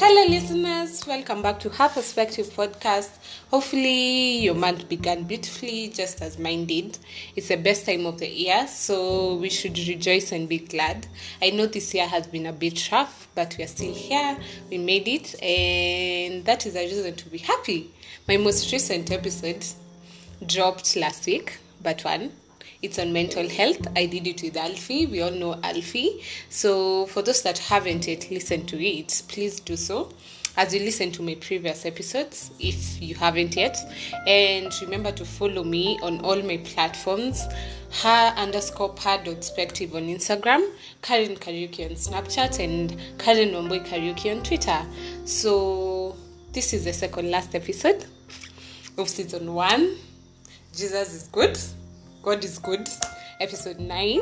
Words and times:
Hello, 0.00 0.28
listeners. 0.28 1.04
Welcome 1.08 1.42
back 1.42 1.58
to 1.58 1.70
Her 1.70 1.88
Perspective 1.88 2.46
podcast. 2.50 3.10
Hopefully, 3.50 4.38
your 4.38 4.54
month 4.54 4.88
began 4.88 5.24
beautifully, 5.24 5.88
just 5.88 6.22
as 6.22 6.38
mine 6.38 6.66
did. 6.66 6.96
It's 7.34 7.48
the 7.48 7.56
best 7.56 7.84
time 7.84 8.06
of 8.06 8.20
the 8.20 8.28
year, 8.28 8.68
so 8.68 9.34
we 9.34 9.50
should 9.50 9.76
rejoice 9.76 10.30
and 10.30 10.48
be 10.48 10.58
glad. 10.58 11.08
I 11.42 11.50
know 11.50 11.66
this 11.66 11.92
year 11.94 12.06
has 12.06 12.28
been 12.28 12.46
a 12.46 12.52
bit 12.52 12.92
rough, 12.92 13.26
but 13.34 13.56
we 13.58 13.64
are 13.64 13.66
still 13.66 13.92
here. 13.92 14.38
We 14.70 14.78
made 14.78 15.08
it, 15.08 15.34
and 15.42 16.44
that 16.44 16.64
is 16.64 16.76
a 16.76 16.84
reason 16.84 17.16
to 17.16 17.28
be 17.28 17.38
happy. 17.38 17.90
My 18.28 18.36
most 18.36 18.72
recent 18.72 19.10
episode 19.10 19.66
dropped 20.46 20.94
last 20.94 21.26
week, 21.26 21.58
but 21.82 22.04
one 22.04 22.30
it's 22.82 22.98
on 22.98 23.12
mental 23.12 23.48
health. 23.48 23.86
I 23.96 24.06
did 24.06 24.26
it 24.26 24.42
with 24.42 24.56
Alfie. 24.56 25.06
We 25.06 25.22
all 25.22 25.30
know 25.30 25.58
Alfie. 25.62 26.22
So, 26.48 27.06
for 27.06 27.22
those 27.22 27.42
that 27.42 27.58
haven't 27.58 28.06
yet 28.06 28.30
listened 28.30 28.68
to 28.68 28.84
it, 28.84 29.22
please 29.28 29.60
do 29.60 29.76
so 29.76 30.12
as 30.56 30.74
you 30.74 30.80
listen 30.80 31.12
to 31.12 31.22
my 31.22 31.36
previous 31.36 31.86
episodes 31.86 32.50
if 32.58 33.00
you 33.00 33.14
haven't 33.14 33.56
yet. 33.56 33.78
And 34.26 34.72
remember 34.82 35.12
to 35.12 35.24
follow 35.24 35.64
me 35.64 35.98
on 36.02 36.20
all 36.20 36.42
my 36.42 36.58
platforms 36.58 37.46
her 38.02 38.34
underscore 38.36 38.90
per 38.90 39.18
perspective 39.18 39.94
on 39.94 40.02
Instagram, 40.08 40.68
Karen 41.00 41.36
Karaoke 41.36 41.88
on 41.88 41.96
Snapchat, 41.96 42.62
and 42.62 42.96
Karen 43.18 43.50
Wambui 43.50 43.86
Karaoke 43.86 44.36
on 44.36 44.42
Twitter. 44.42 44.84
So, 45.24 46.16
this 46.52 46.72
is 46.72 46.84
the 46.84 46.92
second 46.92 47.30
last 47.30 47.54
episode 47.54 48.04
of 48.98 49.08
season 49.08 49.54
one. 49.54 49.96
Jesus 50.74 51.14
is 51.14 51.28
good. 51.28 51.58
God 52.22 52.44
is 52.44 52.58
good. 52.58 52.88
Episode 53.40 53.78
9. 53.78 54.20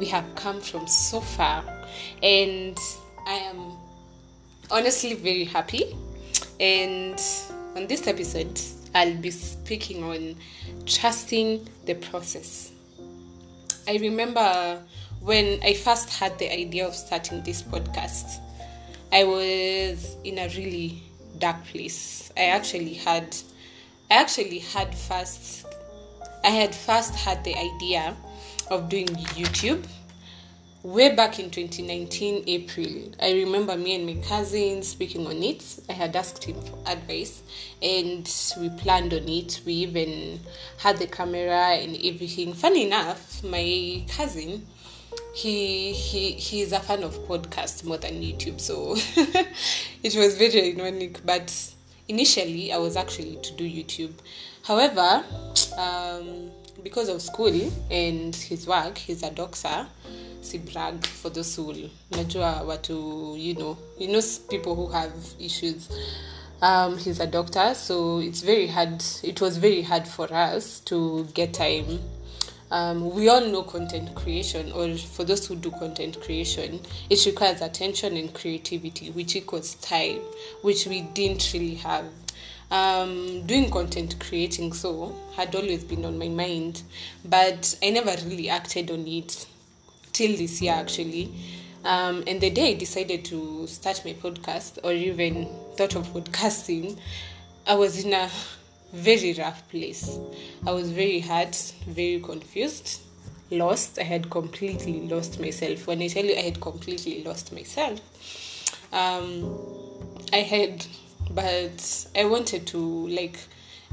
We 0.00 0.06
have 0.06 0.24
come 0.34 0.60
from 0.60 0.88
so 0.88 1.20
far, 1.20 1.64
and 2.22 2.76
I 3.26 3.34
am 3.34 3.72
honestly 4.70 5.14
very 5.14 5.44
happy. 5.44 5.96
And 6.58 7.20
on 7.76 7.86
this 7.86 8.06
episode, 8.08 8.60
I'll 8.94 9.16
be 9.16 9.30
speaking 9.30 10.02
on 10.02 10.34
trusting 10.86 11.68
the 11.86 11.94
process. 11.94 12.72
I 13.86 13.98
remember 13.98 14.82
when 15.20 15.60
I 15.62 15.74
first 15.74 16.10
had 16.10 16.36
the 16.38 16.52
idea 16.52 16.86
of 16.86 16.94
starting 16.94 17.42
this 17.44 17.62
podcast, 17.62 18.40
I 19.12 19.24
was 19.24 20.16
in 20.24 20.38
a 20.38 20.48
really 20.48 21.02
dark 21.38 21.64
place. 21.66 22.32
I 22.36 22.46
actually 22.46 22.94
had 22.94 23.36
I 24.10 24.16
actually 24.16 24.58
had 24.58 24.94
first 24.94 25.64
I 26.44 26.50
had 26.50 26.74
first 26.74 27.14
had 27.14 27.44
the 27.44 27.54
idea 27.56 28.16
of 28.70 28.88
doing 28.88 29.06
YouTube 29.06 29.86
way 30.82 31.14
back 31.14 31.38
in 31.38 31.50
2019 31.50 32.44
April. 32.46 33.12
I 33.20 33.32
remember 33.32 33.76
me 33.76 33.94
and 33.94 34.06
my 34.06 34.20
cousin 34.26 34.82
speaking 34.82 35.26
on 35.26 35.42
it. 35.42 35.64
I 35.88 35.92
had 35.92 36.16
asked 36.16 36.42
him 36.42 36.60
for 36.62 36.78
advice 36.86 37.42
and 37.80 38.28
we 38.58 38.68
planned 38.70 39.14
on 39.14 39.28
it. 39.28 39.60
We 39.64 39.74
even 39.74 40.40
had 40.78 40.98
the 40.98 41.06
camera 41.06 41.76
and 41.76 41.96
everything. 41.96 42.52
Funny 42.54 42.86
enough, 42.86 43.44
my 43.44 44.04
cousin 44.08 44.66
he 45.34 45.92
he 45.92 46.32
he's 46.32 46.72
a 46.72 46.80
fan 46.80 47.02
of 47.02 47.16
podcasts 47.26 47.84
more 47.84 47.98
than 47.98 48.14
YouTube, 48.20 48.60
so 48.60 48.94
it 50.02 50.14
was 50.14 50.36
very 50.36 50.74
ironic. 50.74 51.24
But 51.24 51.71
initially, 52.08 52.72
I 52.72 52.78
was 52.78 52.96
actually 52.96 53.36
to 53.36 53.52
do 53.52 53.64
YouTube. 53.64 54.12
However, 54.62 55.24
um, 55.76 56.50
because 56.82 57.08
of 57.08 57.22
school 57.22 57.70
and 57.90 58.34
his 58.34 58.66
work, 58.66 58.98
he's 58.98 59.22
a 59.22 59.30
doctor. 59.30 59.86
Si 60.40 60.58
brag 60.58 61.06
for 61.06 61.30
the 61.30 61.44
soul 61.44 61.76
najua 62.10 62.64
watu, 62.64 63.38
you 63.38 63.54
know, 63.54 63.78
you 63.96 64.08
know 64.08 64.20
people 64.50 64.74
who 64.74 64.88
have 64.88 65.12
issues. 65.38 65.88
Um, 66.60 66.96
he's 66.96 67.20
a 67.20 67.26
doctor, 67.26 67.74
so 67.74 68.18
it's 68.18 68.40
very 68.42 68.66
hard. 68.66 69.02
It 69.22 69.40
was 69.40 69.56
very 69.56 69.82
hard 69.82 70.06
for 70.06 70.32
us 70.32 70.80
to 70.80 71.24
get 71.34 71.54
time. 71.54 72.00
Um, 72.72 73.14
we 73.14 73.28
all 73.28 73.42
know 73.42 73.64
content 73.64 74.14
creation, 74.14 74.72
or 74.72 74.96
for 74.96 75.24
those 75.24 75.46
who 75.46 75.56
do 75.56 75.70
content 75.72 76.18
creation, 76.22 76.80
it 77.10 77.26
requires 77.26 77.60
attention 77.60 78.16
and 78.16 78.32
creativity, 78.32 79.10
which 79.10 79.36
equals 79.36 79.74
time, 79.74 80.20
which 80.62 80.86
we 80.86 81.02
didn't 81.02 81.50
really 81.52 81.74
have. 81.74 82.06
Um, 82.70 83.44
doing 83.44 83.70
content 83.70 84.16
creating 84.18 84.72
so 84.72 85.14
had 85.36 85.54
always 85.54 85.84
been 85.84 86.06
on 86.06 86.18
my 86.18 86.28
mind 86.28 86.82
but 87.22 87.76
i 87.82 87.90
never 87.90 88.16
really 88.26 88.48
acted 88.48 88.90
on 88.90 89.06
it 89.06 89.46
till 90.14 90.34
this 90.38 90.62
year 90.62 90.72
actually. 90.72 91.30
Um, 91.84 92.24
and 92.26 92.40
the 92.40 92.48
day 92.48 92.70
i 92.70 92.72
decided 92.74 93.26
to 93.26 93.66
start 93.66 94.00
my 94.06 94.14
podcast 94.14 94.78
or 94.82 94.92
even 94.92 95.50
thought 95.76 95.96
of 95.96 96.06
podcasting 96.14 96.98
i 97.66 97.74
was 97.74 98.02
in 98.02 98.14
a 98.14 98.30
very 98.92 99.32
rough 99.34 99.68
place. 99.68 100.18
I 100.66 100.72
was 100.72 100.90
very 100.90 101.20
hurt 101.20 101.54
very 101.86 102.20
confused 102.20 103.00
lost. 103.50 103.98
I 103.98 104.02
had 104.04 104.30
completely 104.30 105.08
lost 105.08 105.38
myself. 105.38 105.86
When 105.86 106.00
i 106.02 106.08
tell 106.08 106.24
you 106.24 106.34
i 106.34 106.40
had 106.40 106.60
completely 106.60 107.22
lost 107.24 107.52
myself 107.52 108.00
um, 108.92 109.58
i 110.32 110.38
had 110.38 110.86
but 111.30 112.06
I 112.16 112.24
wanted 112.24 112.66
to 112.68 112.78
like 113.08 113.38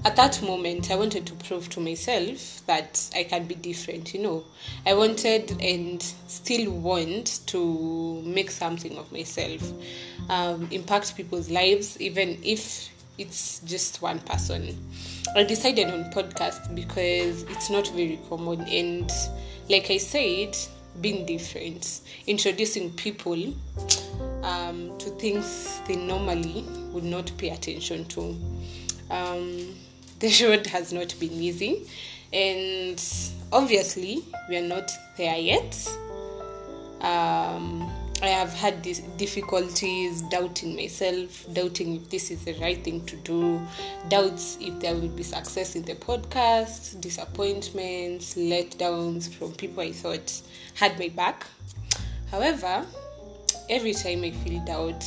at 0.06 0.16
that 0.16 0.42
moment 0.42 0.92
I 0.92 0.96
wanted 0.96 1.26
to 1.28 1.34
prove 1.36 1.70
to 1.70 1.80
myself 1.80 2.66
that 2.68 3.09
I 3.16 3.24
can 3.24 3.46
be 3.46 3.56
different, 3.56 4.14
you 4.14 4.22
know. 4.22 4.46
I 4.86 4.94
wanted 4.94 5.62
and 5.62 6.02
still 6.28 6.72
want 6.72 7.42
to 7.48 8.22
make 8.26 8.50
something 8.50 8.98
of 8.98 9.12
myself, 9.12 9.74
um, 10.30 10.70
impact 10.72 11.18
people's 11.18 11.50
lives, 11.50 12.00
even 12.00 12.40
if 12.44 12.90
it's 13.19 13.59
just 13.59 14.02
one 14.02 14.19
person. 14.19 14.75
I 15.35 15.44
decided 15.44 15.90
on 15.90 16.06
podcast 16.12 16.74
because 16.74 17.44
it's 17.44 17.69
not 17.69 17.88
very 17.90 18.19
common 18.30 18.62
and 18.62 19.12
like 19.69 19.91
I 19.91 19.97
said, 19.97 20.57
being 21.02 21.25
different, 21.25 22.02
introducing 22.25 22.91
people 22.91 23.53
um, 24.44 24.97
to 24.97 25.09
things 25.12 25.79
they 25.88 25.96
normally 25.96 26.66
would 26.91 27.03
not 27.03 27.31
pay 27.38 27.50
attention 27.50 28.06
to. 28.06 28.35
Um, 29.12 29.75
the 30.19 30.47
road 30.47 30.68
has 30.68 30.91
not 30.91 31.16
been 31.19 31.31
easy, 31.31 31.88
and 32.34 33.02
obviously, 33.53 34.24
we 34.50 34.58
are 34.58 34.68
not 34.68 34.91
there 35.18 35.38
yet. 35.38 35.88
Um, 37.02 37.90
I 38.22 38.28
have 38.28 38.52
had 38.52 38.84
these 38.84 39.00
difficulties 39.18 40.22
doubting 40.24 40.75
myself, 40.75 41.46
doubting 41.53 41.96
if 41.96 42.09
this 42.09 42.31
is 42.31 42.44
the 42.44 42.53
right 42.59 42.84
thing 42.84 43.06
to 43.06 43.16
do, 43.18 43.66
doubts 44.09 44.57
if 44.59 44.78
there 44.81 44.94
will 44.94 45.07
be 45.07 45.24
success 45.24 45.78
in 45.78 45.84
the 45.84 45.96
podcast, 45.96 47.00
disappointments, 47.00 48.35
letdowns 48.35 49.34
from 49.34 49.53
people 49.53 49.84
I 49.84 49.94
thought 49.94 50.41
had 50.75 51.00
my 51.00 51.08
back. 51.08 51.46
However, 52.29 52.85
every 53.69 53.94
time 53.94 54.24
I 54.25 54.31
feel 54.31 54.66
doubt, 54.66 55.06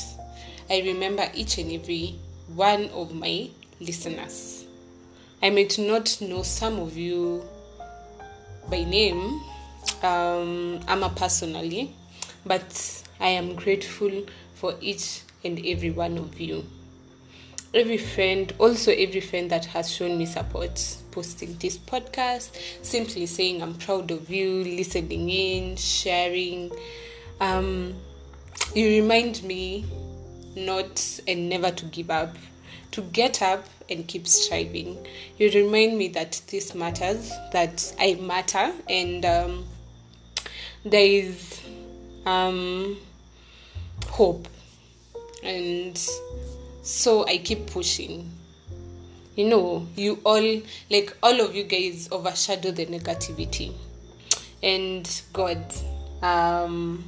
I 0.70 0.80
remember 0.80 1.28
each 1.34 1.58
and 1.58 1.70
every 1.70 2.14
one 2.54 2.88
of 2.90 3.14
my 3.14 3.50
listeners. 3.78 4.64
I 5.42 5.50
might 5.50 5.78
not 5.78 6.18
know 6.22 6.42
some 6.42 6.78
of 6.78 6.96
you 6.96 7.44
by 8.70 8.84
name, 8.84 9.38
um, 10.02 10.80
Ama 10.88 11.12
personally, 11.14 11.94
but 12.44 13.02
I 13.20 13.28
am 13.28 13.54
grateful 13.54 14.26
for 14.54 14.74
each 14.80 15.22
and 15.44 15.64
every 15.64 15.90
one 15.90 16.18
of 16.18 16.40
you. 16.40 16.64
Every 17.74 17.98
friend, 17.98 18.52
also 18.58 18.92
every 18.92 19.20
friend 19.20 19.50
that 19.50 19.64
has 19.66 19.90
shown 19.90 20.18
me 20.18 20.26
support, 20.26 20.96
posting 21.10 21.56
this 21.58 21.78
podcast, 21.78 22.56
simply 22.82 23.26
saying 23.26 23.62
I'm 23.62 23.74
proud 23.74 24.10
of 24.10 24.28
you, 24.28 24.62
listening 24.62 25.30
in, 25.30 25.76
sharing. 25.76 26.70
Um, 27.40 27.94
you 28.74 29.02
remind 29.02 29.42
me 29.42 29.86
not 30.54 31.20
and 31.26 31.48
never 31.48 31.70
to 31.70 31.84
give 31.86 32.10
up, 32.10 32.36
to 32.90 33.00
get 33.00 33.40
up 33.40 33.66
and 33.88 34.06
keep 34.06 34.26
striving. 34.26 35.06
You 35.38 35.50
remind 35.50 35.96
me 35.96 36.08
that 36.08 36.40
this 36.48 36.74
matters, 36.74 37.30
that 37.52 37.94
I 37.98 38.14
matter, 38.14 38.72
and 38.88 39.24
um, 39.24 39.64
there 40.84 41.06
is 41.06 41.62
um, 42.26 42.96
hope. 44.08 44.48
And 45.42 45.98
so 46.82 47.26
I 47.26 47.38
keep 47.38 47.66
pushing. 47.68 48.30
You 49.36 49.48
know, 49.48 49.86
you 49.96 50.20
all, 50.24 50.60
like 50.90 51.16
all 51.22 51.40
of 51.40 51.54
you 51.54 51.64
guys, 51.64 52.08
overshadow 52.12 52.70
the 52.70 52.86
negativity. 52.86 53.72
And 54.62 55.22
God, 55.32 55.72
um, 56.22 57.02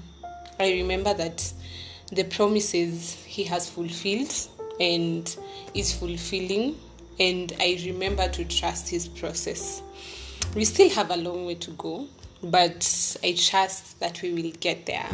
I 0.58 0.72
remember 0.72 1.12
that 1.14 1.52
the 2.10 2.25
promises 2.25 3.14
He 3.25 3.44
has 3.44 3.69
fulfilled 3.69 4.34
and 4.81 5.37
is 5.75 5.93
fulfilling, 5.93 6.76
and 7.20 7.52
I 7.60 7.81
remember 7.84 8.28
to 8.28 8.44
trust 8.44 8.88
His 8.88 9.06
process. 9.06 9.82
We 10.55 10.64
still 10.64 10.88
have 10.90 11.10
a 11.10 11.17
long 11.17 11.46
way 11.46 11.56
to 11.56 11.70
go, 11.72 12.06
but 12.44 13.17
I 13.23 13.32
trust 13.32 13.99
that 14.00 14.20
we 14.23 14.32
will 14.32 14.52
get 14.61 14.87
there. 14.87 15.08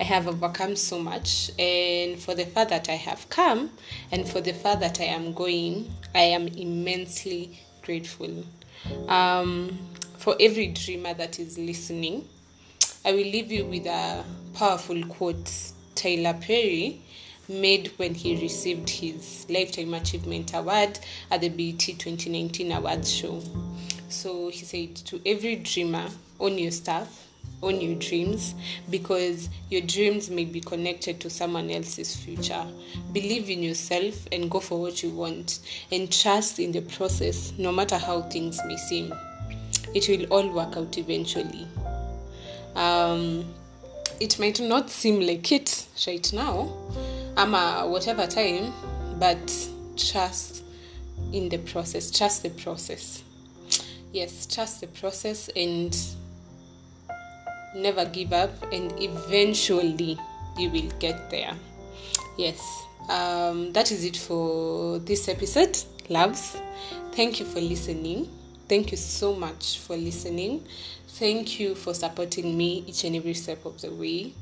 I 0.00 0.04
have 0.04 0.28
overcome 0.28 0.76
so 0.76 0.98
much, 0.98 1.50
and 1.58 2.18
for 2.18 2.34
the 2.34 2.46
far 2.46 2.66
that 2.66 2.88
I 2.88 2.94
have 2.94 3.28
come, 3.30 3.70
and 4.12 4.28
for 4.28 4.40
the 4.40 4.52
far 4.52 4.76
that 4.76 5.00
I 5.00 5.04
am 5.04 5.32
going, 5.32 5.90
I 6.14 6.22
am 6.22 6.48
immensely 6.48 7.58
grateful. 7.82 8.44
Um, 9.08 9.78
for 10.18 10.36
every 10.40 10.68
dreamer 10.68 11.14
that 11.14 11.38
is 11.38 11.58
listening, 11.58 12.28
I 13.04 13.12
will 13.12 13.18
leave 13.18 13.52
you 13.52 13.64
with 13.66 13.86
a 13.86 14.24
powerful 14.54 15.02
quote 15.06 15.50
Tyler 15.94 16.34
Perry 16.34 17.00
made 17.48 17.92
when 17.96 18.14
he 18.14 18.40
received 18.40 18.90
his 18.90 19.46
Lifetime 19.48 19.94
Achievement 19.94 20.52
Award 20.54 20.98
at 21.30 21.40
the 21.40 21.48
BET 21.48 21.78
2019 21.78 22.72
Awards 22.72 23.12
show. 23.12 23.40
So 24.08 24.48
he 24.50 24.64
said 24.64 24.96
to 25.06 25.20
every 25.26 25.56
dreamer, 25.56 26.06
own 26.40 26.58
your 26.58 26.70
stuff, 26.70 27.28
own 27.62 27.80
your 27.80 27.94
dreams, 27.98 28.54
because 28.90 29.48
your 29.70 29.80
dreams 29.80 30.30
may 30.30 30.44
be 30.44 30.60
connected 30.60 31.20
to 31.20 31.30
someone 31.30 31.70
else's 31.70 32.14
future. 32.14 32.64
Believe 33.12 33.48
in 33.48 33.62
yourself 33.62 34.28
and 34.32 34.50
go 34.50 34.60
for 34.60 34.80
what 34.80 35.02
you 35.02 35.10
want, 35.10 35.60
and 35.90 36.12
trust 36.12 36.58
in 36.58 36.72
the 36.72 36.82
process, 36.82 37.52
no 37.58 37.72
matter 37.72 37.98
how 37.98 38.22
things 38.22 38.60
may 38.66 38.76
seem. 38.76 39.12
It 39.94 40.08
will 40.08 40.26
all 40.26 40.48
work 40.50 40.76
out 40.76 40.98
eventually. 40.98 41.66
Um, 42.74 43.44
it 44.20 44.38
might 44.38 44.60
not 44.60 44.90
seem 44.90 45.20
like 45.20 45.50
it 45.52 45.86
right 46.06 46.32
now, 46.32 46.72
ama 47.36 47.86
whatever 47.88 48.26
time, 48.26 48.72
but 49.18 49.68
trust 49.96 50.62
in 51.32 51.48
the 51.48 51.58
process. 51.58 52.10
Trust 52.10 52.42
the 52.42 52.50
process. 52.50 53.22
Yes, 54.12 54.46
trust 54.46 54.80
the 54.80 54.86
process 54.86 55.48
and 55.54 55.96
never 57.74 58.04
give 58.06 58.32
up, 58.32 58.50
and 58.72 58.92
eventually 59.00 60.18
you 60.56 60.70
will 60.70 60.90
get 60.98 61.30
there. 61.30 61.54
Yes, 62.38 62.60
um, 63.10 63.72
that 63.72 63.92
is 63.92 64.04
it 64.04 64.16
for 64.16 64.98
this 65.00 65.28
episode, 65.28 65.78
loves. 66.08 66.56
Thank 67.12 67.40
you 67.40 67.46
for 67.46 67.60
listening. 67.60 68.28
Thank 68.68 68.90
you 68.90 68.96
so 68.96 69.34
much 69.34 69.78
for 69.78 69.96
listening. 69.96 70.64
Thank 71.08 71.60
you 71.60 71.74
for 71.74 71.94
supporting 71.94 72.56
me 72.56 72.84
each 72.86 73.04
and 73.04 73.16
every 73.16 73.34
step 73.34 73.64
of 73.64 73.80
the 73.80 73.90
way. 73.90 74.32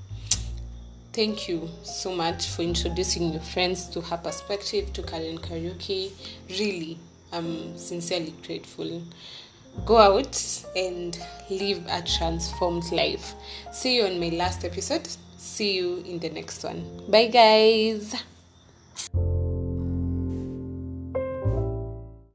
Thank 1.13 1.49
you 1.49 1.69
so 1.85 2.13
much 2.15 2.49
for 2.49 2.63
introducing 2.63 3.33
your 3.33 3.43
friends 3.43 3.89
to 3.91 4.01
her 4.01 4.17
perspective, 4.17 4.93
to 4.95 5.03
Karen 5.03 5.39
Karaoke. 5.39 6.11
Really, 6.49 6.99
I'm 7.33 7.79
sincerely 7.79 8.35
grateful. 8.45 9.03
Go 9.85 9.99
out 9.99 10.65
and 10.77 11.19
live 11.51 11.85
a 11.89 12.03
transformed 12.03 12.91
life. 12.93 13.35
See 13.73 13.97
you 13.97 14.05
on 14.05 14.19
my 14.19 14.31
last 14.31 14.65
episode. 14.65 15.09
See 15.37 15.75
you 15.77 16.03
in 16.07 16.19
the 16.19 16.31
next 16.31 16.65
one. 16.65 17.03
Bye, 17.09 17.27
guys. 17.29 18.15